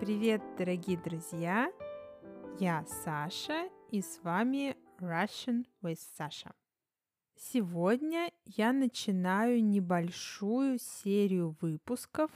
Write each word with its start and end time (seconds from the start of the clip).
Привет, 0.00 0.40
дорогие 0.56 0.96
друзья! 0.96 1.70
Я 2.58 2.86
Саша, 2.86 3.68
и 3.90 4.00
с 4.00 4.18
вами 4.22 4.74
Russian 4.98 5.66
with 5.82 5.98
Sasha. 6.18 6.54
Сегодня 7.36 8.32
я 8.46 8.72
начинаю 8.72 9.62
небольшую 9.62 10.78
серию 10.78 11.54
выпусков 11.60 12.30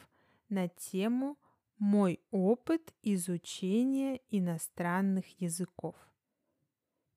на 0.51 0.69
тему 0.69 1.39
«Мой 1.79 2.21
опыт 2.31 2.93
изучения 3.01 4.21
иностранных 4.29 5.41
языков». 5.41 5.97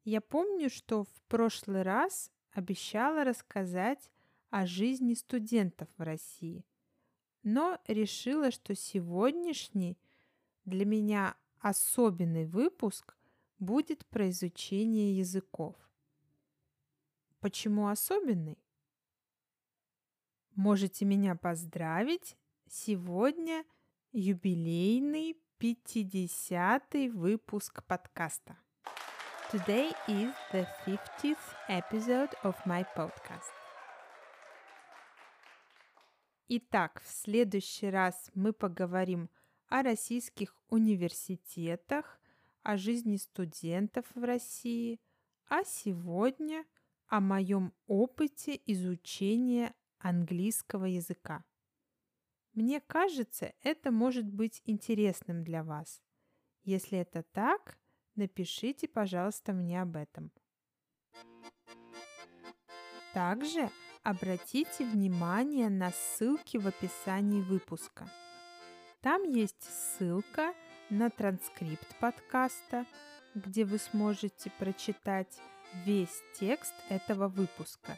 Я 0.05 0.21
помню, 0.21 0.69
что 0.69 1.03
в 1.03 1.21
прошлый 1.27 1.81
раз 1.81 2.31
обещала 2.53 3.25
рассказать 3.25 4.09
о 4.49 4.65
жизни 4.65 5.13
студентов 5.13 5.89
в 5.97 6.01
России, 6.01 6.63
но 7.43 7.81
решила, 7.89 8.49
что 8.49 8.75
сегодняшний 8.75 9.97
для 10.67 10.85
меня 10.85 11.35
особенный 11.59 12.45
выпуск 12.45 13.15
будет 13.57 14.05
про 14.07 14.29
изучение 14.29 15.17
языков. 15.17 15.75
Почему 17.39 17.87
особенный? 17.87 18.59
Можете 20.55 21.05
меня 21.05 21.35
поздравить. 21.35 22.35
Сегодня 22.69 23.63
юбилейный 24.11 25.37
50-й 25.59 27.09
выпуск 27.09 27.81
подкаста. 27.85 28.57
Today 29.53 29.95
is 30.09 30.33
the 30.51 30.67
50th 30.85 31.37
episode 31.69 32.33
of 32.43 32.55
my 32.65 32.85
podcast. 32.93 33.53
Итак, 36.49 37.01
в 37.01 37.07
следующий 37.07 37.89
раз 37.89 38.29
мы 38.33 38.51
поговорим 38.51 39.29
о 39.67 39.83
российских 39.83 40.55
университетах, 40.69 42.19
о 42.63 42.77
жизни 42.77 43.17
студентов 43.17 44.05
в 44.13 44.23
России, 44.23 44.99
а 45.47 45.63
сегодня 45.63 46.65
о 47.07 47.21
моем 47.21 47.73
опыте 47.87 48.59
изучения 48.65 49.73
английского 49.99 50.85
языка. 50.85 51.43
Мне 52.53 52.81
кажется, 52.81 53.53
это 53.61 53.91
может 53.91 54.25
быть 54.25 54.61
интересным 54.65 55.43
для 55.43 55.63
вас. 55.63 56.01
Если 56.63 56.97
это 56.97 57.23
так, 57.23 57.77
напишите, 58.15 58.87
пожалуйста, 58.87 59.53
мне 59.53 59.81
об 59.81 59.95
этом. 59.95 60.31
Также 63.13 63.69
обратите 64.03 64.85
внимание 64.85 65.69
на 65.69 65.91
ссылки 65.91 66.57
в 66.57 66.67
описании 66.67 67.41
выпуска. 67.41 68.09
Там 69.01 69.23
есть 69.23 69.63
ссылка 69.63 70.53
на 70.89 71.09
транскрипт 71.09 71.95
подкаста, 71.99 72.85
где 73.35 73.63
вы 73.63 73.77
сможете 73.77 74.51
прочитать 74.57 75.39
весь 75.85 76.23
текст 76.39 76.73
этого 76.89 77.27
выпуска. 77.27 77.97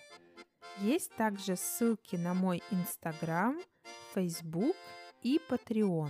Есть 0.79 1.13
также 1.15 1.55
ссылки 1.55 2.15
на 2.15 2.33
мой 2.33 2.61
Инстаграм, 2.71 3.57
Фейсбук 4.13 4.75
и 5.23 5.39
Patreon. 5.49 6.09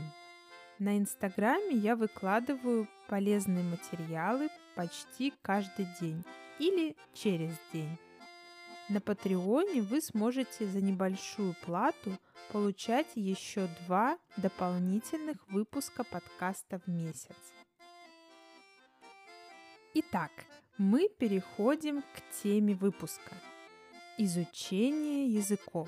На 0.80 0.98
Инстаграме 0.98 1.76
я 1.76 1.96
выкладываю 1.96 2.88
полезные 3.08 3.64
материалы 3.64 4.50
почти 4.76 5.34
каждый 5.42 5.88
день 6.00 6.24
или 6.58 6.96
через 7.14 7.54
день. 7.74 7.98
На 8.90 9.00
Патреоне 9.00 9.84
вы 9.84 10.02
сможете 10.02 10.66
за 10.66 10.82
небольшую 10.82 11.54
плату 11.64 12.18
получать 12.52 13.06
еще 13.14 13.70
два 13.86 14.18
дополнительных 14.36 15.38
выпуска 15.50 16.04
подкаста 16.04 16.80
в 16.80 16.88
месяц. 16.88 17.36
Итак, 19.94 20.32
мы 20.80 21.08
переходим 21.08 22.02
к 22.02 22.42
теме 22.42 22.74
выпуска– 22.74 23.36
изучение 24.18 25.28
языков. 25.28 25.88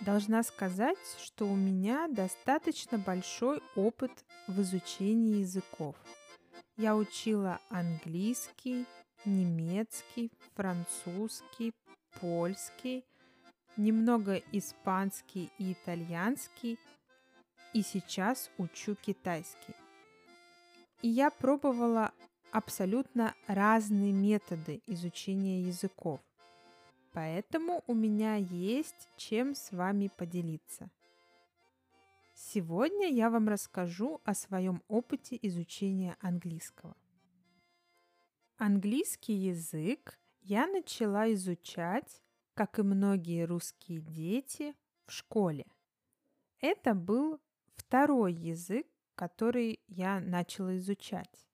Должна 0.00 0.42
сказать, 0.42 0.98
что 1.22 1.46
у 1.46 1.54
меня 1.54 2.08
достаточно 2.08 2.98
большой 2.98 3.62
опыт 3.76 4.10
в 4.48 4.60
изучении 4.62 5.42
языков. 5.42 5.94
Я 6.76 6.96
учила 6.96 7.60
английский, 7.70 8.84
немецкий, 9.24 10.30
французский, 10.54 11.72
польский, 12.20 13.04
немного 13.76 14.42
испанский 14.52 15.50
и 15.58 15.72
итальянский, 15.72 16.78
и 17.74 17.82
сейчас 17.82 18.50
учу 18.58 18.94
китайский. 18.94 19.74
И 21.02 21.08
я 21.08 21.30
пробовала 21.30 22.12
абсолютно 22.50 23.34
разные 23.46 24.12
методы 24.12 24.80
изучения 24.86 25.62
языков. 25.62 26.20
Поэтому 27.12 27.82
у 27.86 27.94
меня 27.94 28.36
есть 28.36 29.08
чем 29.16 29.54
с 29.54 29.72
вами 29.72 30.10
поделиться. 30.16 30.90
Сегодня 32.34 33.08
я 33.08 33.30
вам 33.30 33.48
расскажу 33.48 34.20
о 34.24 34.34
своем 34.34 34.82
опыте 34.88 35.38
изучения 35.42 36.16
английского. 36.20 36.94
Английский 38.58 39.34
язык 39.34 40.18
я 40.40 40.66
начала 40.66 41.32
изучать, 41.32 42.20
как 42.54 42.80
и 42.80 42.82
многие 42.82 43.44
русские 43.44 44.00
дети, 44.00 44.74
в 45.06 45.12
школе. 45.12 45.64
Это 46.60 46.94
был 46.94 47.40
второй 47.76 48.32
язык, 48.34 48.88
который 49.14 49.78
я 49.86 50.18
начала 50.18 50.76
изучать. 50.76 51.46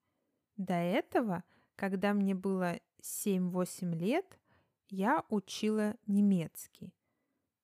До 0.57 0.73
этого, 0.73 1.45
когда 1.77 2.15
мне 2.15 2.35
было 2.35 2.81
7-8 3.03 3.95
лет, 3.95 4.41
я 4.89 5.27
учила 5.29 5.97
немецкий. 6.07 6.95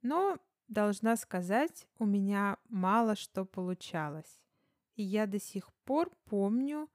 Но, 0.02 0.36
должна 0.68 1.16
сказать, 1.16 1.88
у 1.98 2.04
меня 2.04 2.58
мало 2.68 3.16
что 3.16 3.46
получалось. 3.46 4.38
И 4.96 5.02
я 5.02 5.26
до 5.26 5.40
сих 5.40 5.72
пор 5.84 6.10
помню, 6.26 6.90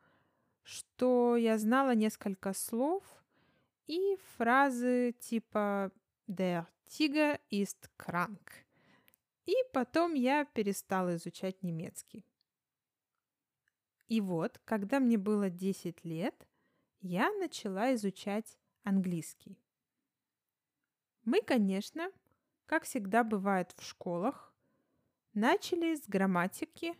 что 0.65 1.37
я 1.37 1.59
знала 1.59 1.93
несколько 1.93 2.51
слов 2.53 3.03
и 3.85 4.17
фразы 4.35 5.15
типа 5.19 5.91
«Der 6.27 6.65
Tiger 6.87 7.39
ist 7.51 7.89
krank». 7.97 8.65
И 9.45 9.53
потом 9.73 10.15
я 10.15 10.43
перестала 10.43 11.15
изучать 11.17 11.61
немецкий. 11.61 12.25
И 14.07 14.21
вот, 14.21 14.59
когда 14.65 14.99
мне 14.99 15.19
было 15.19 15.51
10 15.51 16.03
лет, 16.03 16.47
я 17.01 17.31
начала 17.33 17.93
изучать 17.93 18.57
английский. 18.81 19.59
Мы, 21.25 21.41
конечно, 21.41 22.11
как 22.65 22.85
всегда 22.85 23.23
бывает 23.23 23.71
в 23.77 23.83
школах, 23.83 24.51
начали 25.35 25.95
с 25.95 26.07
грамматики 26.07 26.95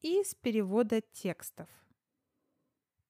и 0.00 0.24
с 0.24 0.34
перевода 0.34 1.00
текстов– 1.00 1.68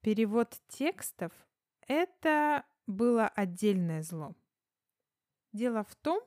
Перевод 0.02 0.60
текстов– 0.66 1.30
это 1.86 2.64
было 2.88 3.28
отдельное 3.28 4.02
зло. 4.02 4.34
Дело 5.52 5.84
в 5.84 5.94
том, 5.94 6.20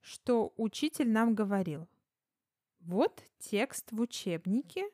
что 0.00 0.54
учитель 0.56 1.10
нам 1.10 1.34
говорил, 1.34 1.86
вот 2.80 3.22
текст 3.38 3.92
в 3.92 4.00
учебнике, 4.00 4.88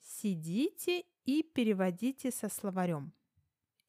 сидите 0.00 1.04
и 1.24 1.44
переводите 1.44 2.32
со 2.32 2.48
словарем. 2.48 3.12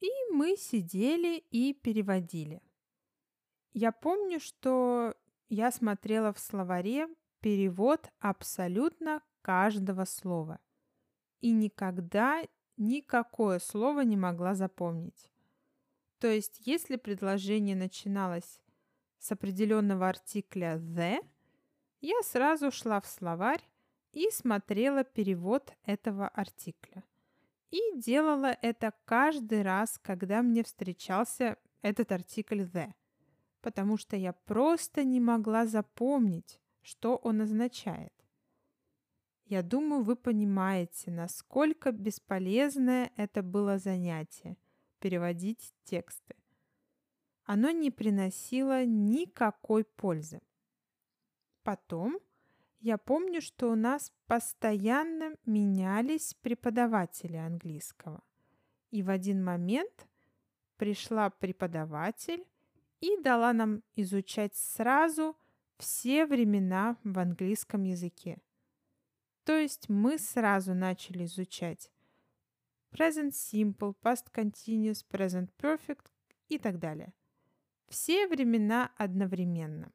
И 0.02 0.12
мы 0.32 0.56
сидели 0.56 1.40
и 1.50 1.74
переводили. 1.74 2.62
Я 3.74 3.92
помню, 3.92 4.40
что 4.40 5.16
я 5.50 5.72
смотрела 5.72 6.32
в 6.32 6.38
словаре 6.38 7.08
перевод 7.40 8.08
абсолютно 8.20 9.24
каждого 9.42 10.06
слова 10.06 10.60
и 11.42 11.50
никогда 11.52 12.44
никакое 12.78 13.60
слово 13.60 14.02
не 14.02 14.18
могла 14.18 14.56
запомнить. 14.56 15.32
То 16.20 16.28
есть, 16.28 16.62
если 16.66 16.96
предложение 16.96 17.76
начиналось 17.76 18.62
с 19.20 19.32
определенного 19.32 20.10
артикля 20.10 20.78
the, 20.78 21.20
я 22.02 22.22
сразу 22.24 22.72
шла 22.72 23.02
в 23.02 23.08
словарь 23.08 23.68
и 24.12 24.30
смотрела 24.32 25.04
перевод 25.04 25.74
этого 25.86 26.28
артикля. 26.28 27.04
И 27.72 27.80
делала 27.96 28.58
это 28.62 28.94
каждый 29.06 29.64
раз, 29.64 30.00
когда 30.02 30.42
мне 30.42 30.64
встречался 30.64 31.58
этот 31.82 32.12
артикль 32.12 32.62
the, 32.62 32.94
потому 33.62 33.98
что 33.98 34.16
я 34.16 34.34
просто 34.34 35.04
не 35.04 35.20
могла 35.20 35.66
запомнить, 35.66 36.62
что 36.82 37.16
он 37.16 37.42
означает. 37.42 38.14
Я 39.54 39.62
думаю, 39.62 40.02
вы 40.02 40.16
понимаете, 40.16 41.12
насколько 41.12 41.92
бесполезное 41.92 43.12
это 43.18 43.44
было 43.44 43.78
занятие– 43.78 44.58
переводить 45.00 45.76
тексты. 45.84 46.34
Оно 47.44 47.70
не 47.70 47.92
приносило 47.92 48.84
никакой 48.84 49.84
пользы. 49.84 50.42
Потом 51.62 52.18
я 52.80 52.98
помню, 52.98 53.42
что 53.42 53.72
у 53.72 53.76
нас 53.76 54.12
постоянно 54.26 55.36
менялись 55.46 56.34
преподаватели 56.42 57.38
английского. 57.38 58.24
И 58.90 59.04
в 59.04 59.12
один 59.12 59.44
момент 59.44 60.08
пришла 60.78 61.30
преподаватель 61.30 62.44
и 63.02 63.18
дала 63.22 63.54
нам 63.54 63.84
изучать 63.96 64.56
сразу 64.56 65.38
все 65.78 66.26
времена 66.26 66.98
в 67.04 67.20
английском 67.20 67.84
языке. 67.84 68.40
То 69.44 69.58
есть 69.58 69.90
мы 69.90 70.18
сразу 70.18 70.74
начали 70.74 71.26
изучать 71.26 71.92
present 72.92 73.32
simple, 73.32 73.96
past 74.02 74.32
continuous, 74.34 75.06
present 75.10 75.50
perfect 75.58 76.06
и 76.48 76.58
так 76.58 76.80
далее. 76.80 77.14
Все 77.88 78.28
времена 78.28 78.92
одновременно. 78.98 79.92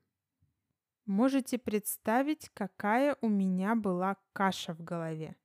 Можете 1.06 1.58
представить, 1.58 2.50
какая 2.52 3.16
у 3.22 3.28
меня 3.28 3.74
была 3.74 4.16
каша 4.34 4.74
в 4.74 4.82
голове. 4.84 5.36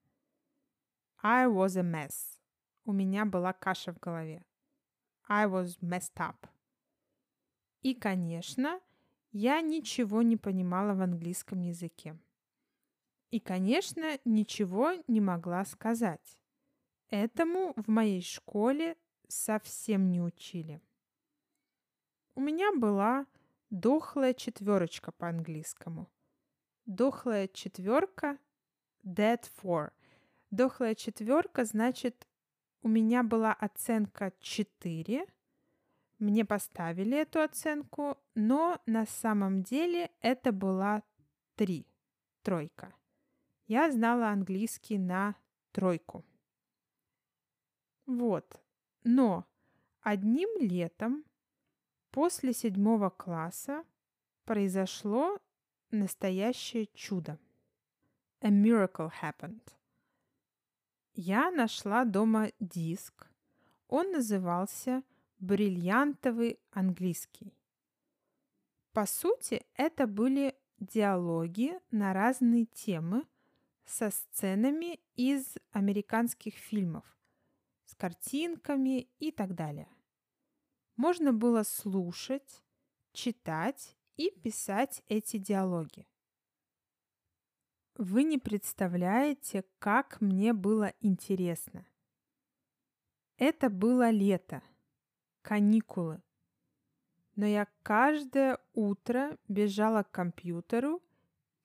I 1.21 1.47
was 1.47 1.77
a 1.77 1.83
mess. 1.83 2.41
У 2.83 2.91
меня 2.91 3.23
была 3.25 3.53
каша 3.53 3.93
в 3.93 3.99
голове. 3.99 4.43
I 5.29 5.47
was 5.47 5.79
messed 5.79 6.17
up. 6.17 6.35
И, 7.81 7.95
конечно, 7.95 8.81
я 9.31 9.61
ничего 9.61 10.21
не 10.21 10.35
понимала 10.35 10.93
в 10.93 11.01
английском 11.01 11.61
языке. 11.61 12.17
И, 13.33 13.39
конечно, 13.39 14.19
ничего 14.25 14.91
не 15.07 15.19
могла 15.19 15.65
сказать. 15.65 16.37
Этому 17.09 17.73
в 17.77 17.87
моей 17.87 18.21
школе 18.21 18.95
совсем 19.27 20.11
не 20.11 20.21
учили. 20.21 20.79
У 22.35 22.41
меня 22.41 22.71
была 22.77 23.25
дохлая 23.71 24.35
четверочка 24.35 25.11
по-английскому. 25.11 26.11
Дохлая 26.85 27.47
четверка– 27.47 28.37
dead 29.03 29.43
four. 29.59 29.93
Дохлая 30.51 30.93
четверка 30.93 31.65
значит, 31.65 32.27
у 32.83 32.87
меня 32.87 33.23
была 33.23 33.51
оценка 33.51 34.31
4, 34.41 35.25
мне 36.19 36.45
поставили 36.45 37.17
эту 37.17 37.41
оценку, 37.41 38.15
но 38.35 38.79
на 38.85 39.07
самом 39.07 39.63
деле 39.63 40.11
это 40.21 40.51
была 40.51 41.01
3, 41.55 41.87
тройка. 42.43 42.93
Я 43.73 43.91
знала 43.91 44.27
английский 44.29 44.99
на 44.99 45.35
тройку. 45.71 46.23
Вот. 48.05 48.61
Но 49.03 49.47
одним 50.01 50.47
летом 50.59 51.25
после 52.11 52.53
седьмого 52.53 53.09
класса 53.09 53.83
произошло 54.45 55.39
настоящее 55.89 56.85
чудо. 56.93 57.39
A 58.41 58.51
miracle 58.51 59.11
happened. 59.23 59.67
Я 61.15 61.49
нашла 61.49 62.05
дома 62.05 62.51
диск. 62.59 63.27
Он 63.87 64.11
назывался 64.11 65.01
«Бриллиантовый 65.39 66.59
английский». 66.69 67.57
По 68.91 69.07
сути, 69.07 69.65
это 69.73 70.05
были 70.05 70.55
диалоги 70.77 71.79
на 71.89 72.13
разные 72.13 72.65
темы 72.65 73.25
со 73.85 74.09
сценами 74.11 74.99
из 75.15 75.55
американских 75.71 76.55
фильмов, 76.55 77.05
с 77.85 77.95
картинками 77.95 79.09
и 79.19 79.31
так 79.31 79.55
далее. 79.55 79.89
Можно 80.95 81.33
было 81.33 81.63
слушать, 81.63 82.63
читать 83.11 83.95
и 84.15 84.29
писать 84.29 85.03
эти 85.07 85.37
диалоги. 85.37 86.07
Вы 87.95 88.23
не 88.23 88.39
представляете, 88.39 89.63
как 89.79 90.19
мне 90.21 90.53
было 90.53 90.93
интересно. 90.99 91.85
Это 93.37 93.69
было 93.69 94.09
лето, 94.09 94.63
каникулы. 95.41 96.21
Но 97.35 97.45
я 97.45 97.67
каждое 97.81 98.59
утро 98.73 99.37
бежала 99.47 100.03
к 100.03 100.11
компьютеру 100.11 101.01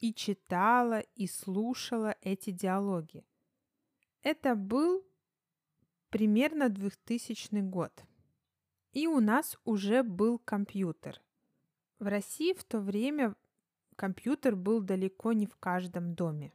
и 0.00 0.14
читала 0.14 1.00
и 1.00 1.26
слушала 1.26 2.16
эти 2.22 2.50
диалоги. 2.50 3.24
Это 4.22 4.54
был 4.54 5.04
примерно 6.10 6.68
2000 6.68 7.60
год. 7.62 7.92
И 8.92 9.06
у 9.06 9.20
нас 9.20 9.56
уже 9.64 10.02
был 10.02 10.38
компьютер. 10.38 11.20
В 11.98 12.06
России 12.06 12.52
в 12.52 12.64
то 12.64 12.80
время 12.80 13.34
компьютер 13.96 14.56
был 14.56 14.80
далеко 14.80 15.32
не 15.32 15.46
в 15.46 15.56
каждом 15.56 16.14
доме. 16.14 16.52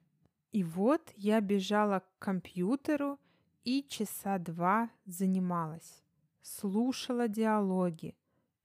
И 0.51 0.63
вот 0.63 1.11
я 1.15 1.41
бежала 1.41 1.99
к 1.99 2.19
компьютеру 2.19 3.19
и 3.63 3.83
часа 3.83 4.37
два 4.39 4.89
занималась. 5.05 6.03
Слушала 6.41 7.27
диалоги, 7.27 8.15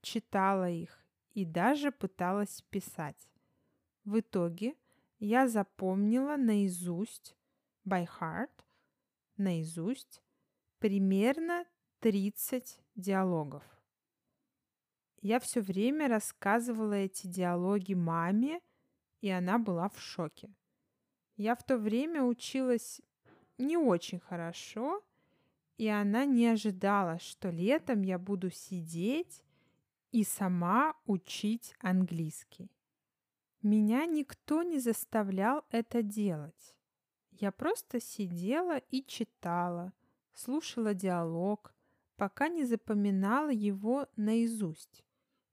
читала 0.01 0.69
их 0.69 1.03
и 1.33 1.45
даже 1.45 1.91
пыталась 1.91 2.61
писать. 2.69 3.28
В 4.09 4.21
итоге 4.21 4.73
я 5.19 5.47
запомнила 5.47 6.35
наизусть, 6.35 7.35
by 7.85 8.09
heart, 8.19 8.49
наизусть, 9.37 10.23
примерно 10.79 11.63
30 11.99 12.81
диалогов. 12.95 13.63
Я 15.21 15.39
все 15.39 15.61
время 15.61 16.07
рассказывала 16.07 16.93
эти 16.93 17.27
диалоги 17.27 17.93
маме, 17.93 18.61
и 19.21 19.29
она 19.29 19.59
была 19.59 19.89
в 19.89 19.99
шоке. 20.01 20.49
Я 21.37 21.53
в 21.53 21.63
то 21.63 21.77
время 21.77 22.23
училась 22.23 23.01
не 23.59 23.77
очень 23.77 24.19
хорошо, 24.19 25.03
и 25.77 25.87
она 25.87 26.25
не 26.25 26.47
ожидала, 26.47 27.19
что 27.19 27.51
летом 27.51 28.01
я 28.01 28.17
буду 28.17 28.49
сидеть 28.49 29.43
и 30.11 30.23
сама 30.23 30.95
учить 31.05 31.75
английский. 31.77 32.71
Меня 33.61 34.05
никто 34.05 34.63
не 34.63 34.79
заставлял 34.79 35.65
это 35.69 36.01
делать. 36.01 36.77
Я 37.31 37.51
просто 37.51 37.99
сидела 37.99 38.77
и 38.77 39.03
читала, 39.03 39.91
слушала 40.33 40.93
диалог, 40.93 41.73
пока 42.15 42.47
не 42.47 42.63
запоминала 42.63 43.49
его 43.49 44.07
наизусть. 44.15 45.03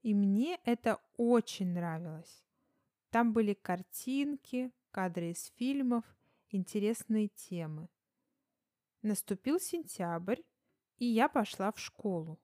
И 0.03 0.13
мне 0.13 0.59
это 0.63 1.01
очень 1.17 1.73
нравилось. 1.73 2.45
Там 3.09 3.33
были 3.33 3.53
картинки, 3.53 4.71
кадры 4.91 5.31
из 5.31 5.51
фильмов, 5.57 6.05
интересные 6.49 7.27
темы. 7.27 7.89
Наступил 9.01 9.59
сентябрь, 9.59 10.41
и 10.97 11.05
я 11.05 11.27
пошла 11.27 11.73
в 11.73 11.79
школу. 11.79 12.39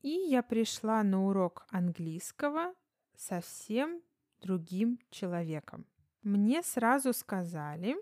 И 0.00 0.10
я 0.10 0.42
пришла 0.42 1.02
на 1.02 1.26
урок 1.26 1.66
английского 1.68 2.74
совсем 3.14 4.02
другим 4.42 4.98
человеком. 5.10 5.86
Мне 6.22 6.62
сразу 6.62 7.12
сказали, 7.12 7.96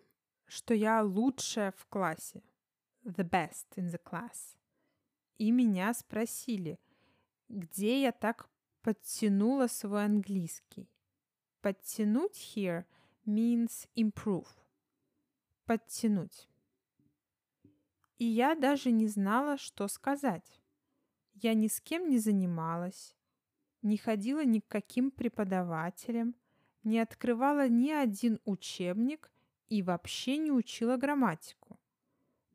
что 0.47 0.75
я 0.75 1.03
лучшая 1.03 1.73
в 1.73 1.87
классе. 1.87 2.43
The 3.05 3.29
best 3.29 3.67
in 3.77 3.91
the 3.91 4.01
class. 4.03 4.57
И 5.39 5.51
меня 5.51 5.95
спросили, 5.95 6.79
где 7.49 8.03
я 8.03 8.13
так 8.13 8.51
подтянула 8.83 9.69
свой 9.69 10.05
английский. 10.05 10.91
Подтянуть 11.61 12.55
here 12.55 12.85
means 13.25 13.89
improve. 13.95 14.49
Подтянуть. 15.65 16.49
И 18.19 18.25
я 18.25 18.55
даже 18.55 18.91
не 18.91 19.09
знала, 19.09 19.57
что 19.57 19.89
сказать. 19.89 20.61
Я 21.35 21.55
ни 21.55 21.69
с 21.69 21.81
кем 21.81 22.11
не 22.11 22.19
занималась, 22.19 23.17
не 23.83 23.97
ходила 23.97 24.45
ни 24.45 24.61
к 24.61 24.69
каким 24.69 25.11
преподавателям, 25.11 26.35
не 26.85 26.99
открывала 26.99 27.69
ни 27.69 27.91
один 27.91 28.41
учебник 28.45 29.31
и 29.69 29.83
вообще 29.83 30.39
не 30.39 30.51
учила 30.51 30.97
грамматику. 30.97 31.79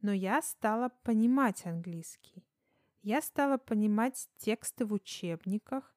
Но 0.02 0.14
я 0.14 0.42
стала 0.42 0.90
понимать 1.04 1.66
английский. 1.66 2.46
Я 3.02 3.22
стала 3.22 3.58
понимать 3.58 4.30
тексты 4.38 4.86
в 4.86 4.94
учебниках. 4.94 5.96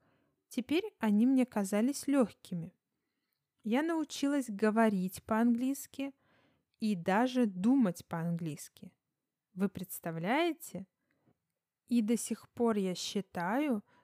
Теперь 0.49 0.85
они 0.99 1.27
мне 1.27 1.47
казались 1.47 2.07
легкими. 2.07 2.75
Я 3.65 3.83
научилась 3.83 4.49
говорить 4.49 5.23
по-английски 5.25 6.15
и 6.81 6.95
даже 6.95 7.47
думать 7.47 8.07
по-английски. 8.07 8.93
Вы 9.55 9.69
представляете? 9.69 10.87
И 11.89 12.03
до 12.03 12.17
сих 12.17 12.49
пор 12.51 12.77
я 12.77 12.95
считаю, 12.95 13.79
что 13.79 13.98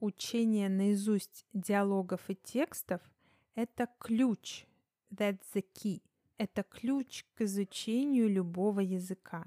учение 0.00 0.68
наизусть 0.68 1.46
диалогов 1.52 2.30
и 2.30 2.34
текстов– 2.34 3.00
это 3.54 3.88
ключ, 3.98 4.66
that's 5.10 5.44
the 5.54 5.64
key, 5.74 6.02
это 6.38 6.62
ключ 6.62 7.24
к 7.34 7.42
изучению 7.42 8.28
любого 8.28 8.80
языка. 8.80 9.44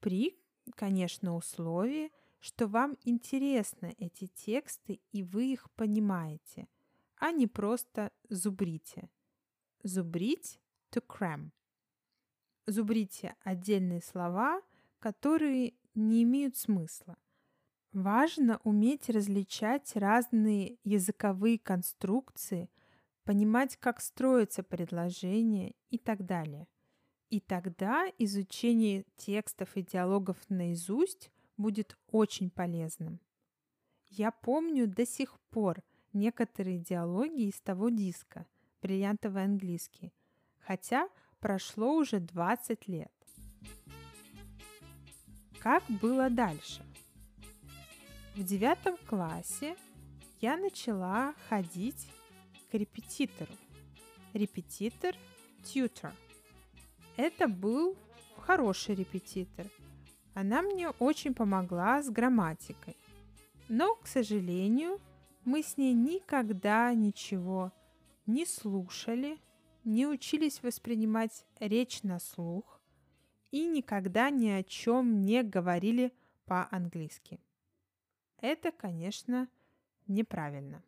При, 0.00 0.38
конечно, 0.74 1.34
условии, 1.36 2.12
что 2.40 2.66
вам 2.66 2.96
интересны 3.04 3.94
эти 3.98 4.26
тексты 4.28 5.00
и 5.12 5.22
вы 5.22 5.52
их 5.52 5.70
понимаете, 5.72 6.68
а 7.16 7.32
не 7.32 7.46
просто 7.46 8.12
зубрите. 8.28 9.10
зубрить 9.82 10.60
to 10.90 11.04
cram. 11.06 11.50
Зубрите 12.66 13.34
отдельные 13.42 14.02
слова, 14.02 14.62
которые 14.98 15.74
не 15.94 16.22
имеют 16.22 16.56
смысла. 16.56 17.16
Важно 17.92 18.60
уметь 18.64 19.08
различать 19.08 19.96
разные 19.96 20.78
языковые 20.84 21.58
конструкции, 21.58 22.70
понимать, 23.24 23.76
как 23.76 24.00
строятся 24.00 24.62
предложения 24.62 25.74
и 25.88 25.98
так 25.98 26.26
далее. 26.26 26.68
И 27.30 27.40
тогда 27.40 28.06
изучение 28.18 29.04
текстов 29.16 29.76
и 29.76 29.82
диалогов 29.82 30.36
наизусть 30.48 31.30
будет 31.56 31.98
очень 32.10 32.50
полезным. 32.50 33.20
Я 34.10 34.32
помню 34.32 34.86
до 34.86 35.04
сих 35.06 35.38
пор 35.50 35.82
некоторые 36.12 36.78
диалоги 36.78 37.48
из 37.48 37.60
того 37.60 37.88
диска 37.88 38.46
«Бриллиантовый 38.80 39.44
английский», 39.44 40.12
хотя 40.58 41.08
прошло 41.40 41.94
уже 41.94 42.20
20 42.20 42.88
лет. 42.88 43.12
Как 45.60 45.82
было 46.00 46.30
дальше? 46.30 46.87
В 48.38 48.44
девятом 48.44 48.96
классе 48.98 49.76
я 50.40 50.56
начала 50.56 51.34
ходить 51.48 52.08
к 52.70 52.74
репетитору. 52.74 53.52
Репетитор– 54.32 55.16
тьютер. 55.64 56.12
Это 57.16 57.48
был 57.48 57.96
хороший 58.36 58.94
репетитор. 58.94 59.66
Она 60.34 60.62
мне 60.62 60.88
очень 60.88 61.34
помогла 61.34 62.00
с 62.00 62.10
грамматикой. 62.10 62.96
Но, 63.68 63.96
к 63.96 64.06
сожалению, 64.06 65.00
мы 65.44 65.64
с 65.64 65.76
ней 65.76 65.92
никогда 65.92 66.94
ничего 66.94 67.72
не 68.26 68.46
слушали, 68.46 69.40
не 69.82 70.06
учились 70.06 70.62
воспринимать 70.62 71.44
речь 71.58 72.04
на 72.04 72.20
слух 72.20 72.80
и 73.50 73.66
никогда 73.66 74.30
ни 74.30 74.48
о 74.48 74.62
чем 74.62 75.24
не 75.24 75.42
говорили 75.42 76.12
по-английски. 76.46 77.40
Это, 78.40 78.70
конечно, 78.70 79.48
неправильно. 80.06 80.82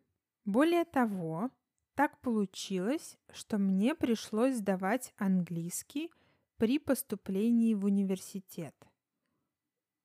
Более 0.44 0.84
того, 0.84 1.50
так 1.94 2.18
получилось, 2.20 3.18
что 3.32 3.58
мне 3.58 3.94
пришлось 3.94 4.56
сдавать 4.56 5.12
английский 5.18 6.10
при 6.56 6.78
поступлении 6.78 7.74
в 7.74 7.84
университет. 7.84 8.74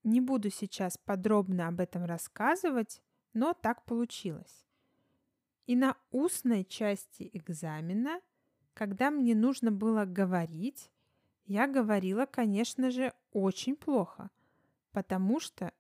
Не 0.03 0.21
буду 0.21 0.49
сейчас 0.49 0.97
подробно 0.97 1.67
об 1.67 1.79
этом 1.79 2.05
рассказывать, 2.05 3.01
но 3.33 3.53
так 3.53 3.85
получилось. 3.85 4.65
И 5.67 5.75
на 5.75 5.97
устной 6.11 6.63
части 6.63 7.29
экзамена, 7.33 8.21
когда 8.73 9.09
мне 9.09 9.35
нужно 9.35 9.71
было 9.71 10.05
говорить, 10.05 10.91
я 11.45 11.67
говорила, 11.67 12.25
конечно 12.25 12.91
же, 12.91 13.13
очень 13.31 13.75
плохо, 13.75 14.29
потому 14.91 15.39
что, 15.39 15.73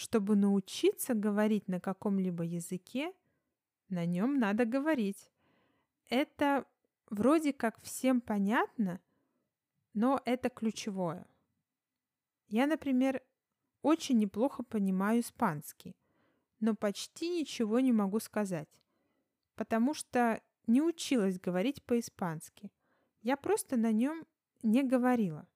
чтобы 0.00 0.34
научиться 0.34 1.12
говорить 1.12 1.68
на 1.68 1.78
каком-либо 1.78 2.42
языке, 2.42 3.12
на 3.90 4.06
нем 4.06 4.38
надо 4.38 4.64
говорить. 4.64 5.30
Это 6.08 6.64
вроде 7.10 7.52
как 7.52 7.78
всем 7.82 8.22
понятно, 8.22 8.98
но 9.92 10.22
это 10.24 10.48
ключевое. 10.48 11.26
Я, 12.48 12.66
например, 12.66 13.22
очень 13.82 14.16
неплохо 14.16 14.62
понимаю 14.62 15.20
испанский, 15.20 15.94
но 16.60 16.74
почти 16.74 17.38
ничего 17.38 17.78
не 17.80 17.92
могу 17.92 18.20
сказать, 18.20 18.70
потому 19.54 19.92
что 19.92 20.40
не 20.66 20.80
училась 20.80 21.38
говорить 21.38 21.82
по-испански. 21.82 22.72
Я 23.20 23.36
просто 23.36 23.76
на 23.76 23.92
нем 23.92 24.26
не 24.62 24.82
говорила. 24.82 25.46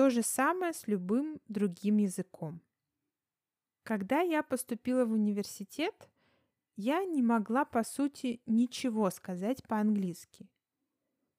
То 0.00 0.08
же 0.08 0.22
самое 0.22 0.72
с 0.72 0.86
любым 0.86 1.42
другим 1.46 1.98
языком. 1.98 2.62
Когда 3.82 4.22
я 4.22 4.42
поступила 4.42 5.04
в 5.04 5.12
университет, 5.12 6.08
я 6.76 7.04
не 7.04 7.20
могла, 7.20 7.66
по 7.66 7.84
сути, 7.84 8.40
ничего 8.46 9.10
сказать 9.10 9.62
по-английски. 9.64 10.48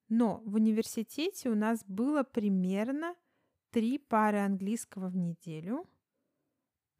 Но 0.08 0.42
в 0.46 0.54
университете 0.54 1.50
у 1.50 1.56
нас 1.56 1.84
было 1.86 2.22
примерно 2.22 3.16
три 3.72 3.98
пары 3.98 4.38
английского 4.38 5.08
в 5.08 5.16
неделю. 5.16 5.84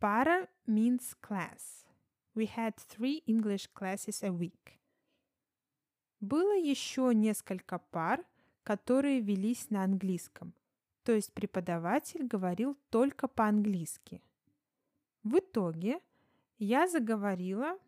Пара 0.00 0.48
means 0.66 1.14
class. 1.22 1.86
We 2.34 2.50
had 2.56 2.74
three 2.74 3.22
English 3.28 3.70
classes 3.72 4.24
a 4.24 4.30
week. 4.30 4.80
Было 6.18 6.58
еще 6.58 7.12
несколько 7.14 7.78
пар, 7.78 8.26
которые 8.64 9.20
велись 9.20 9.70
на 9.70 9.84
английском, 9.84 10.54
то 11.04 11.12
есть 11.12 11.32
преподаватель 11.32 12.24
говорил 12.24 12.76
только 12.90 13.28
по-английски. 13.28 14.22
В 15.22 15.38
итоге 15.38 16.00
я 16.58 16.88
заговорила 16.88 17.78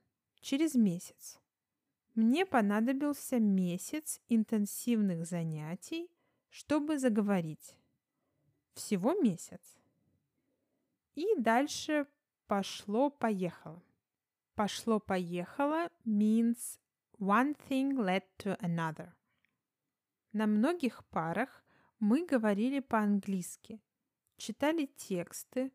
через 0.41 0.75
месяц. 0.75 1.41
Мне 2.15 2.47
понадобился 2.47 3.41
месяц 3.41 4.21
интенсивных 4.29 5.27
занятий, 5.27 6.09
чтобы 6.49 6.99
заговорить. 6.99 7.77
Всего 8.75 9.15
месяц. 9.15 9.61
И 11.15 11.27
дальше 11.37 12.07
пошло-поехало. 12.47 13.83
Пошло-поехало 14.55 15.89
means 16.05 16.79
one 17.19 17.57
thing 17.69 17.97
led 17.97 18.23
to 18.39 18.57
another. 18.61 19.13
На 20.33 20.47
многих 20.47 21.05
парах 21.07 21.64
мы 22.05 22.27
говорили 22.27 22.81
по-английски, 22.81 23.81
читали 24.37 24.85
тексты, 24.95 25.73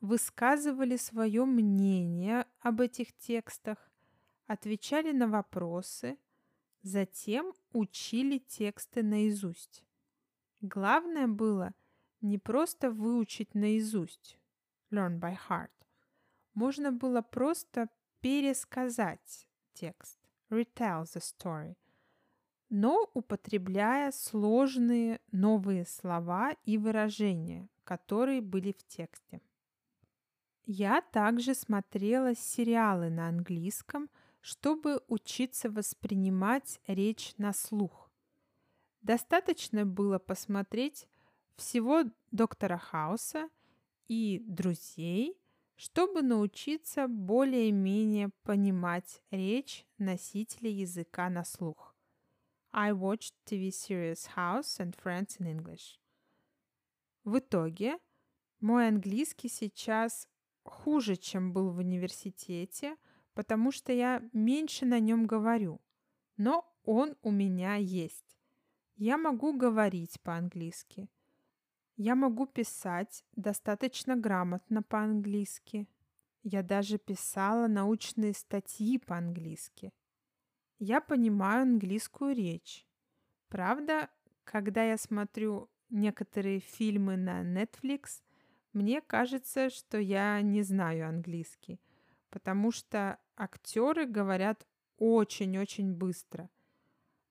высказывали 0.00 0.96
свое 0.96 1.44
мнение 1.44 2.46
об 2.60 2.80
этих 2.80 3.12
текстах, 3.18 3.90
отвечали 4.46 5.12
на 5.12 5.28
вопросы, 5.28 6.16
затем 6.80 7.52
учили 7.74 8.38
тексты 8.38 9.02
наизусть. 9.02 9.84
Главное 10.62 11.28
было 11.28 11.74
не 12.22 12.38
просто 12.38 12.90
выучить 12.90 13.54
наизусть, 13.54 14.38
learn 14.90 15.20
by 15.20 15.36
heart. 15.50 15.70
Можно 16.54 16.92
было 16.92 17.20
просто 17.20 17.90
пересказать 18.22 19.46
текст, 19.74 20.18
retell 20.48 21.02
the 21.02 21.20
story, 21.20 21.76
но 22.68 23.08
употребляя 23.14 24.10
сложные 24.10 25.20
новые 25.32 25.86
слова 25.86 26.56
и 26.64 26.78
выражения, 26.78 27.68
которые 27.84 28.40
были 28.40 28.72
в 28.72 28.84
тексте. 28.86 29.40
Я 30.64 31.00
также 31.00 31.54
смотрела 31.54 32.34
сериалы 32.34 33.08
на 33.08 33.28
английском, 33.28 34.10
чтобы 34.40 35.00
учиться 35.08 35.70
воспринимать 35.70 36.80
речь 36.86 37.34
на 37.38 37.52
слух. 37.52 38.10
Достаточно 39.02 39.86
было 39.86 40.18
посмотреть 40.18 41.06
всего 41.56 42.04
доктора 42.32 42.78
Хауса 42.78 43.48
и 44.08 44.42
друзей, 44.46 45.38
чтобы 45.76 46.22
научиться 46.22 47.06
более-менее 47.06 48.30
понимать 48.42 49.22
речь 49.30 49.86
носителя 49.98 50.70
языка 50.70 51.28
на 51.30 51.44
слух. 51.44 51.95
I 52.78 52.92
watched 52.92 53.32
TV 53.46 53.72
series 53.72 54.26
House 54.36 54.78
and 54.78 54.94
Friends 54.94 55.38
in 55.40 55.46
English. 55.46 55.98
В 57.24 57.38
итоге 57.38 57.98
мой 58.60 58.88
английский 58.88 59.48
сейчас 59.48 60.28
хуже, 60.62 61.16
чем 61.16 61.54
был 61.54 61.70
в 61.70 61.78
университете, 61.78 62.98
потому 63.32 63.72
что 63.72 63.94
я 63.94 64.22
меньше 64.34 64.84
на 64.84 65.00
нем 65.00 65.26
говорю. 65.26 65.80
Но 66.36 66.70
он 66.84 67.16
у 67.22 67.30
меня 67.30 67.76
есть. 67.76 68.36
Я 68.96 69.16
могу 69.16 69.56
говорить 69.56 70.20
по-английски. 70.20 71.08
Я 71.96 72.14
могу 72.14 72.44
писать 72.44 73.24
достаточно 73.36 74.16
грамотно 74.16 74.82
по-английски. 74.82 75.88
Я 76.42 76.62
даже 76.62 76.98
писала 76.98 77.68
научные 77.68 78.34
статьи 78.34 78.98
по-английски. 78.98 79.94
Я 80.78 81.00
понимаю 81.00 81.62
английскую 81.62 82.34
речь. 82.34 82.86
Правда, 83.48 84.10
когда 84.44 84.82
я 84.84 84.98
смотрю 84.98 85.70
некоторые 85.88 86.60
фильмы 86.60 87.16
на 87.16 87.42
Netflix, 87.42 88.22
мне 88.72 89.00
кажется, 89.00 89.70
что 89.70 89.98
я 89.98 90.40
не 90.42 90.62
знаю 90.62 91.08
английский, 91.08 91.80
потому 92.28 92.72
что 92.72 93.18
актеры 93.36 94.04
говорят 94.04 94.66
очень-очень 94.98 95.94
быстро. 95.94 96.50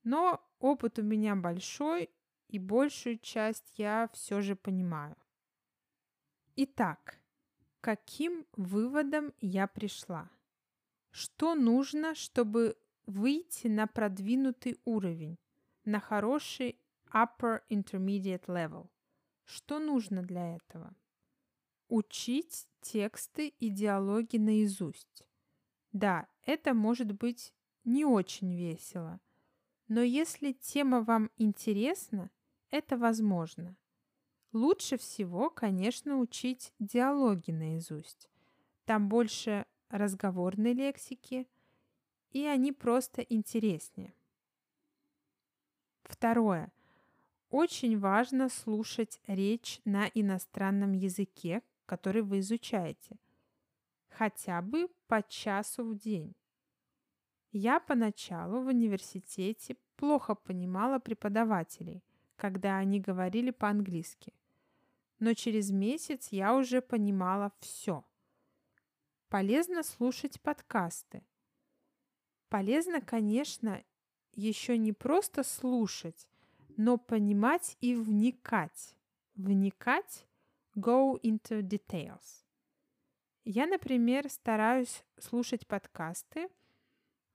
Но 0.03 0.41
опыт 0.59 0.97
у 0.97 1.03
меня 1.03 1.35
большой, 1.35 2.09
и 2.47 2.57
большую 2.57 3.19
часть 3.19 3.77
я 3.77 4.09
все 4.13 4.41
же 4.41 4.55
понимаю. 4.55 5.15
Итак, 6.55 7.19
каким 7.81 8.45
выводом 8.53 9.33
я 9.39 9.67
пришла? 9.67 10.29
Что 11.11 11.53
нужно, 11.55 12.15
чтобы 12.15 12.77
выйти 13.05 13.67
на 13.67 13.87
продвинутый 13.87 14.79
уровень, 14.85 15.37
на 15.83 15.99
хороший 15.99 16.79
upper 17.13 17.61
intermediate 17.69 18.45
level. 18.45 18.89
Что 19.43 19.79
нужно 19.79 20.23
для 20.23 20.55
этого? 20.55 20.95
Учить 21.87 22.67
тексты 22.81 23.47
и 23.47 23.69
диалоги 23.69 24.37
наизусть. 24.37 25.25
Да, 25.91 26.27
это 26.43 26.73
может 26.73 27.11
быть 27.11 27.53
не 27.83 28.05
очень 28.05 28.55
весело, 28.55 29.19
но 29.87 30.01
если 30.01 30.51
тема 30.51 31.01
вам 31.01 31.29
интересна, 31.37 32.31
это 32.71 32.97
возможно. 32.97 33.77
Лучше 34.51 34.97
всего, 34.97 35.49
конечно, 35.49 36.17
учить 36.17 36.73
диалоги 36.79 37.51
наизусть. 37.51 38.29
Там 38.85 39.09
больше 39.09 39.65
разговорной 39.89 40.73
лексики, 40.73 41.47
и 42.35 42.45
они 42.47 42.73
просто 42.73 43.21
интереснее. 43.21 44.13
Второе. 46.03 46.69
Очень 47.49 47.97
важно 47.97 48.49
слушать 48.49 49.21
речь 49.25 49.79
на 49.85 50.07
иностранном 50.13 50.91
языке, 50.91 51.61
который 51.85 52.23
вы 52.23 52.39
изучаете. 52.39 53.15
Хотя 54.09 54.61
бы 54.61 54.89
по 55.07 55.23
часу 55.23 55.85
в 55.85 55.97
день. 55.97 56.35
Я 57.53 57.79
поначалу 57.79 58.61
в 58.61 58.67
университете 58.67 59.77
плохо 59.95 60.35
понимала 60.35 60.99
преподавателей, 60.99 62.03
когда 62.35 62.79
они 62.79 62.99
говорили 62.99 63.51
по-английски. 63.51 64.33
Но 65.19 65.35
через 65.35 65.71
месяц 65.71 66.33
я 66.33 66.53
уже 66.53 66.81
понимала 66.81 67.53
все. 67.61 68.03
Полезно 69.29 69.83
слушать 69.83 70.41
подкасты. 70.41 71.23
Полезно, 72.49 73.01
конечно, 73.01 73.83
еще 74.33 74.77
не 74.77 74.93
просто 74.93 75.43
слушать, 75.43 76.27
но 76.77 76.97
понимать 76.97 77.77
и 77.81 77.95
вникать. 77.95 78.95
Вникать– 79.35 80.27
go 80.75 81.19
into 81.21 81.61
details. 81.61 82.43
Я, 83.43 83.67
например, 83.67 84.29
стараюсь 84.29 85.03
слушать 85.19 85.67
подкасты, 85.67 86.49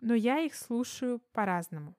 но 0.00 0.14
я 0.14 0.40
их 0.40 0.54
слушаю 0.54 1.20
по-разному. 1.32 1.96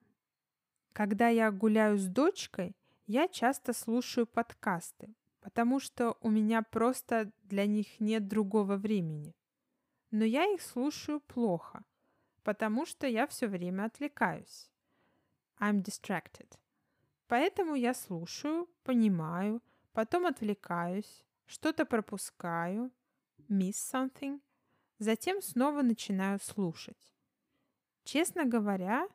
Когда 0.94 1.30
я 1.30 1.52
гуляю 1.52 1.98
с 1.98 2.06
дочкой, 2.06 2.76
я 3.08 3.28
часто 3.28 3.74
слушаю 3.74 4.28
подкасты, 4.28 5.14
потому 5.40 5.80
что 5.80 6.18
у 6.22 6.30
меня 6.30 6.62
просто 6.62 7.32
для 7.44 7.66
них 7.66 8.00
нет 8.00 8.28
другого 8.28 8.76
времени. 8.76 9.34
Но 10.12 10.26
я 10.26 10.46
их 10.46 10.62
слушаю 10.62 11.22
плохо, 11.22 11.86
потому 12.44 12.86
что 12.86 13.08
я 13.08 13.28
все 13.28 13.48
время 13.48 13.86
отвлекаюсь. 13.86 14.70
I'm 15.60 15.82
distracted. 15.82 16.58
Поэтому 17.28 17.76
я 17.76 17.94
слушаю, 17.94 18.68
понимаю, 18.84 19.62
потом 19.94 20.26
отвлекаюсь, 20.26 21.24
что-то 21.46 21.86
пропускаю, 21.86 22.92
miss 23.50 23.74
something, 23.74 24.42
затем 25.00 25.42
снова 25.42 25.82
начинаю 25.82 26.40
слушать. 26.40 27.14
Честно 28.04 28.46
говоря, 28.46 29.08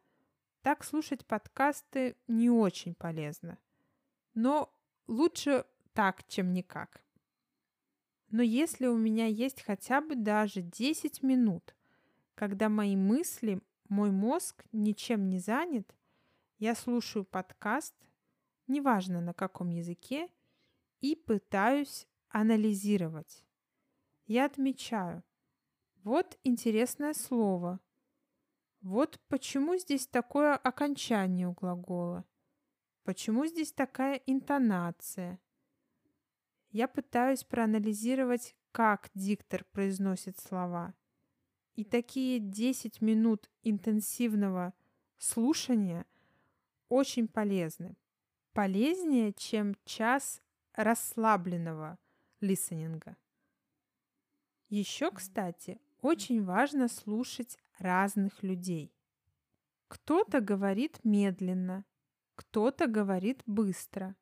так 0.63 0.83
слушать 0.85 1.27
подкасты 1.27 2.17
не 2.27 2.51
очень 2.51 2.95
полезно. 2.95 3.59
Но 4.35 4.73
лучше 5.07 5.65
так, 5.93 6.27
чем 6.27 6.53
никак. 6.53 7.03
Но 8.31 8.43
если 8.43 8.87
у 8.87 8.97
меня 8.97 9.27
есть 9.27 9.63
хотя 9.63 10.01
бы 10.01 10.17
даже 10.17 10.61
10 10.63 11.23
минут, 11.23 11.76
когда 12.37 12.69
мои 12.69 12.95
мысли, 12.95 13.61
мой 13.89 14.11
мозг 14.13 14.65
ничем 14.71 15.29
не 15.29 15.39
занят, 15.39 15.97
я 16.59 16.75
слушаю 16.75 17.25
подкаст, 17.25 17.95
неважно 18.67 19.21
на 19.21 19.33
каком 19.33 19.71
языке, 19.71 20.29
и 21.01 21.17
пытаюсь 21.17 22.07
анализировать. 22.29 23.43
Я 24.27 24.45
отмечаю, 24.45 25.25
вот 26.03 26.39
интересное 26.45 27.15
слово. 27.15 27.81
Вот 28.83 29.19
почему 29.29 29.77
здесь 29.79 30.07
такое 30.07 30.55
окончание 30.55 31.49
у 31.49 31.53
глагола. 31.53 32.25
Почему 33.03 33.47
здесь 33.47 33.73
такая 33.73 34.17
интонация? 34.27 35.41
Я 36.71 36.87
пытаюсь 36.87 37.45
проанализировать, 37.45 38.55
как 38.73 39.11
диктор 39.15 39.65
произносит 39.73 40.39
слова. 40.39 40.95
И 41.77 41.85
такие 41.85 42.41
10 42.41 43.03
минут 43.03 43.51
интенсивного 43.63 44.73
слушания 45.19 46.07
очень 46.89 47.29
полезны. 47.29 47.97
Полезнее, 48.53 49.35
чем 49.35 49.77
час 49.85 50.43
расслабленного 50.73 51.99
листенинга. 52.41 53.17
Еще, 54.71 55.11
кстати, 55.11 55.79
очень 56.01 56.43
важно 56.43 56.89
слушать 56.89 57.59
разных 57.79 58.43
людей. 58.43 58.91
Кто-то 59.89 60.41
говорит 60.41 60.99
медленно, 61.05 61.85
кто-то 62.35 62.87
говорит 62.87 63.43
быстро. 63.45 64.17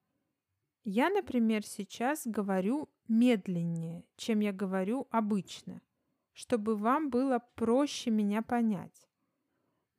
Я, 0.83 1.09
например, 1.09 1.65
сейчас 1.65 2.27
говорю 2.27 2.91
медленнее, 3.07 4.05
чем 4.17 4.41
я 4.41 4.53
говорю 4.53 5.07
обычно, 5.11 5.81
чтобы 6.35 6.77
вам 6.77 7.09
было 7.09 7.39
проще 7.55 8.11
меня 8.11 8.43
понять. 8.43 9.09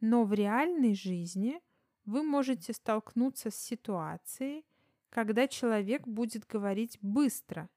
Но 0.01 0.25
в 0.25 0.33
реальной 0.33 0.93
жизни 0.93 1.59
вы 2.03 2.21
можете 2.21 2.73
столкнуться 2.73 3.49
с 3.49 3.55
ситуацией, 3.55 4.65
когда 5.09 5.47
человек 5.47 6.05
будет 6.05 6.45
говорить 6.45 6.99
быстро, 7.01 7.69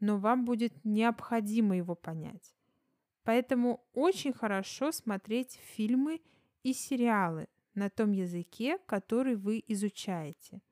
но 0.00 0.18
вам 0.18 0.44
будет 0.44 0.84
необходимо 0.84 1.76
его 1.76 1.94
понять. 1.94 2.56
Поэтому 3.22 3.86
очень 3.92 4.32
хорошо 4.32 4.90
смотреть 4.92 5.60
фильмы 5.74 6.22
и 6.62 6.72
сериалы 6.72 7.48
на 7.74 7.90
том 7.90 8.12
языке, 8.12 8.78
который 8.86 9.34
вы 9.36 9.62
изучаете. 9.68 10.62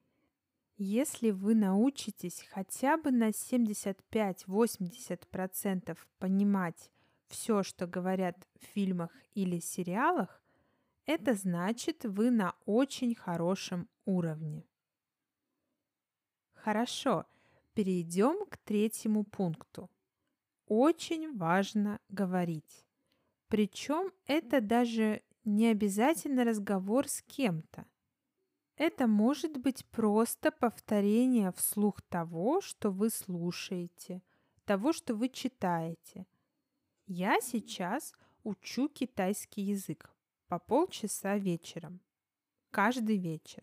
Если 0.76 1.30
вы 1.30 1.54
научитесь 1.54 2.46
хотя 2.50 2.96
бы 2.96 3.10
на 3.10 3.28
75-80% 3.30 5.98
понимать 6.18 6.90
все, 7.28 7.62
что 7.62 7.86
говорят 7.86 8.36
в 8.60 8.64
фильмах 8.66 9.10
или 9.34 9.58
сериалах, 9.60 10.42
это 11.06 11.34
значит, 11.34 12.04
вы 12.04 12.30
на 12.30 12.54
очень 12.66 13.14
хорошем 13.14 13.88
уровне. 14.04 14.66
Хорошо, 16.52 17.24
перейдем 17.72 18.44
к 18.46 18.58
третьему 18.58 19.24
пункту. 19.24 19.90
Очень 20.66 21.36
важно 21.36 21.98
говорить. 22.08 22.86
Причем 23.48 24.12
это 24.26 24.60
даже 24.60 25.22
не 25.44 25.68
обязательно 25.68 26.44
разговор 26.44 27.08
с 27.08 27.22
кем-то. 27.22 27.86
Это 28.76 29.06
может 29.06 29.56
быть 29.56 29.86
просто 29.86 30.52
повторение 30.52 31.52
вслух 31.52 32.02
того, 32.02 32.60
что 32.60 32.90
вы 32.90 33.10
слушаете, 33.10 34.22
того, 34.66 34.92
что 34.92 35.14
вы 35.14 35.30
читаете. 35.30 36.26
Я 37.10 37.40
сейчас 37.40 38.12
учу 38.44 38.90
китайский 38.90 39.62
язык 39.62 40.14
по 40.46 40.58
полчаса 40.58 41.38
вечером. 41.38 42.00
Каждый 42.70 43.16
вечер. 43.16 43.62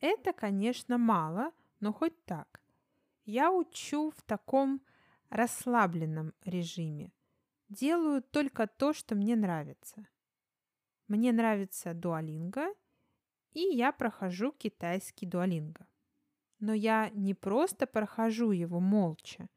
Это, 0.00 0.32
конечно, 0.32 0.98
мало, 0.98 1.52
но 1.78 1.92
хоть 1.92 2.24
так. 2.24 2.60
Я 3.26 3.52
учу 3.52 4.10
в 4.10 4.20
таком 4.22 4.82
расслабленном 5.30 6.34
режиме. 6.44 7.12
Делаю 7.68 8.22
только 8.22 8.66
то, 8.66 8.92
что 8.92 9.14
мне 9.14 9.36
нравится. 9.36 10.08
Мне 11.06 11.30
нравится 11.30 11.94
дуалинга, 11.94 12.74
и 13.52 13.60
я 13.60 13.92
прохожу 13.92 14.50
китайский 14.50 15.26
дуалинга. 15.26 15.86
Но 16.58 16.72
я 16.72 17.10
не 17.10 17.34
просто 17.34 17.86
прохожу 17.86 18.50
его 18.50 18.80
молча. 18.80 19.48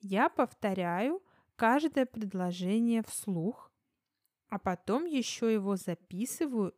Я 0.00 0.28
повторяю 0.28 1.24
каждое 1.62 2.06
предложение 2.06 3.04
вслух 3.04 3.70
а 4.48 4.58
потом 4.58 5.06
еще 5.06 5.52
его 5.52 5.76
записываю 5.76 6.74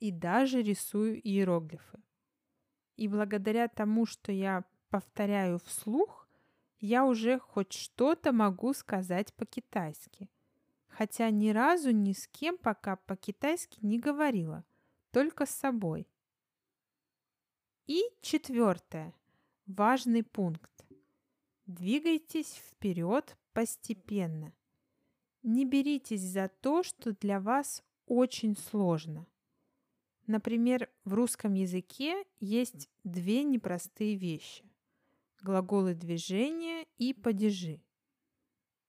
и 0.00 0.10
даже 0.10 0.62
рисую 0.62 1.20
иероглифы. 1.20 2.02
И 2.96 3.08
благодаря 3.08 3.68
тому, 3.68 4.06
что 4.06 4.32
я 4.32 4.64
повторяю 4.88 5.58
вслух, 5.58 6.26
я 6.80 7.04
уже 7.04 7.38
хоть 7.38 7.74
что-то 7.74 8.32
могу 8.32 8.72
сказать 8.72 9.34
по-китайски. 9.34 10.30
Хотя 10.88 11.28
ни 11.28 11.50
разу 11.50 11.90
ни 11.90 12.14
с 12.14 12.26
кем 12.26 12.56
пока 12.56 12.96
по-китайски 12.96 13.78
не 13.82 13.98
говорила, 13.98 14.64
только 15.10 15.44
с 15.44 15.50
собой. 15.50 16.08
И 17.86 18.02
четвертое. 18.22 19.14
Важный 19.66 20.24
пункт. 20.24 20.86
Двигайтесь 21.66 22.54
вперед 22.54 23.36
постепенно. 23.52 24.52
Не 25.42 25.64
беритесь 25.64 26.22
за 26.22 26.48
то, 26.48 26.82
что 26.82 27.12
для 27.14 27.40
вас 27.40 27.82
очень 28.06 28.56
сложно. 28.56 29.26
Например, 30.26 30.88
в 31.04 31.14
русском 31.14 31.54
языке 31.54 32.24
есть 32.38 32.88
две 33.02 33.42
непростые 33.42 34.16
вещи– 34.16 34.64
глаголы 35.42 35.94
движения 35.94 36.86
и 36.96 37.12
падежи. 37.12 37.82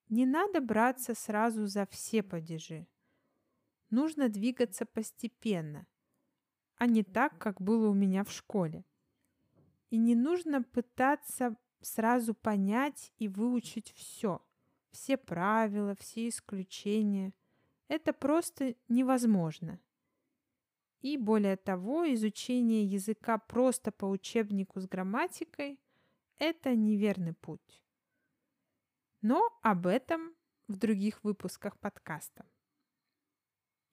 Не 0.10 0.26
надо 0.28 0.62
браться 0.62 1.16
сразу 1.16 1.66
за 1.66 1.88
все 1.88 2.22
падежи. 2.22 2.88
Нужно 3.90 4.30
двигаться 4.30 4.86
постепенно, 4.86 5.88
а 6.76 6.86
не 6.86 7.04
так, 7.04 7.38
как 7.40 7.62
было 7.62 7.90
у 7.90 7.94
меня 7.94 8.24
в 8.24 8.32
школе. 8.32 8.86
И 9.90 9.98
не 9.98 10.16
нужно 10.16 10.62
пытаться 10.62 11.56
сразу 11.82 12.34
понять 12.34 13.12
и 13.18 13.28
выучить 13.28 13.92
все, 13.94 14.42
все 14.94 15.18
правила, 15.18 15.96
все 15.96 16.30
исключения. 16.30 17.34
Это 17.90 18.14
просто 18.14 18.76
невозможно. 18.88 19.80
И 21.02 21.18
более 21.18 21.58
того, 21.58 22.12
изучение 22.14 22.86
языка 22.86 23.38
просто 23.38 23.92
по 23.92 24.06
учебнику 24.06 24.80
с 24.80 24.88
грамматикой– 24.88 25.80
это 26.38 26.76
неверный 26.76 27.34
путь. 27.34 27.84
Но 29.22 29.50
об 29.62 29.86
этом 29.86 30.34
в 30.68 30.78
других 30.78 31.24
выпусках 31.24 31.78
подкаста. 31.78 32.46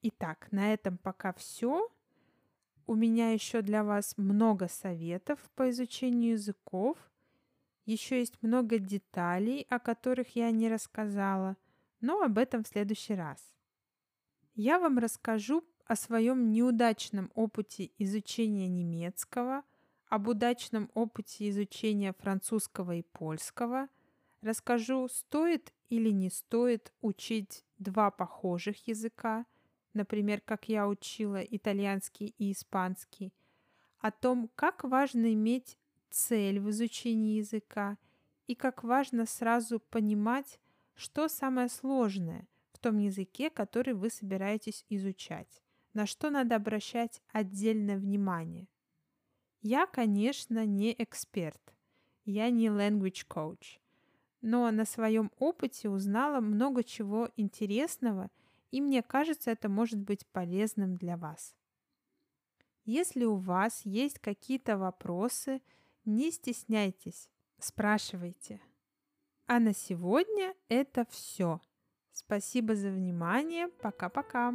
Итак, 0.01 0.47
на 0.51 0.73
этом 0.73 0.97
пока 0.97 1.33
все. 1.33 1.89
У 2.87 2.95
меня 2.95 3.33
еще 3.33 3.61
для 3.61 3.83
вас 3.83 4.17
много 4.17 4.67
советов 4.67 5.39
по 5.55 5.69
изучению 5.69 6.33
языков. 6.33 6.97
Еще 7.85 8.19
есть 8.19 8.41
много 8.41 8.77
деталей, 8.77 9.65
о 9.69 9.79
которых 9.79 10.35
я 10.35 10.51
не 10.51 10.69
рассказала, 10.69 11.57
но 11.99 12.21
об 12.21 12.37
этом 12.37 12.63
в 12.63 12.67
следующий 12.67 13.15
раз. 13.15 13.51
Я 14.53 14.79
вам 14.79 14.99
расскажу 14.99 15.63
о 15.85 15.95
своем 15.95 16.51
неудачном 16.51 17.31
опыте 17.35 17.91
изучения 17.97 18.67
немецкого, 18.67 19.63
об 20.07 20.27
удачном 20.27 20.91
опыте 20.93 21.49
изучения 21.49 22.13
французского 22.13 22.95
и 22.95 23.01
польского. 23.01 23.87
Расскажу, 24.41 25.07
стоит 25.07 25.73
или 25.89 26.09
не 26.09 26.29
стоит 26.29 26.93
учить 27.01 27.65
два 27.77 28.11
похожих 28.11 28.87
языка, 28.87 29.45
например, 29.93 30.41
как 30.41 30.69
я 30.69 30.87
учила 30.87 31.41
итальянский 31.41 32.35
и 32.37 32.51
испанский, 32.51 33.33
о 33.99 34.11
том, 34.11 34.49
как 34.55 34.83
важно 34.83 35.33
иметь 35.33 35.77
цель 36.11 36.59
в 36.59 36.69
изучении 36.69 37.37
языка 37.37 37.97
и 38.47 38.55
как 38.55 38.83
важно 38.83 39.25
сразу 39.25 39.79
понимать, 39.79 40.59
что 40.93 41.27
самое 41.27 41.69
сложное 41.69 42.47
в 42.73 42.79
том 42.79 42.99
языке, 42.99 43.49
который 43.49 43.93
вы 43.93 44.09
собираетесь 44.09 44.85
изучать 44.89 45.61
на 45.93 46.05
что 46.05 46.29
надо 46.29 46.55
обращать 46.55 47.21
отдельное 47.31 47.97
внимание. 47.97 48.67
Я, 49.61 49.85
конечно, 49.85 50.65
не 50.65 50.95
эксперт, 50.97 51.61
я 52.25 52.49
не 52.49 52.67
language 52.67 53.27
coach, 53.27 53.79
но 54.41 54.71
на 54.71 54.85
своем 54.85 55.31
опыте 55.37 55.89
узнала 55.89 56.39
много 56.39 56.83
чего 56.83 57.29
интересного, 57.35 58.29
и 58.71 58.81
мне 58.81 59.03
кажется, 59.03 59.51
это 59.51 59.69
может 59.69 59.99
быть 59.99 60.25
полезным 60.27 60.95
для 60.95 61.17
вас. 61.17 61.55
Если 62.85 63.25
у 63.25 63.35
вас 63.35 63.81
есть 63.85 64.19
какие-то 64.19 64.77
вопросы, 64.77 65.61
не 66.05 66.31
стесняйтесь, 66.31 67.29
спрашивайте. 67.59 68.61
А 69.47 69.59
на 69.59 69.73
сегодня 69.73 70.55
это 70.69 71.05
все. 71.09 71.59
Спасибо 72.11 72.75
за 72.75 72.89
внимание. 72.89 73.67
Пока-пока. 73.67 74.53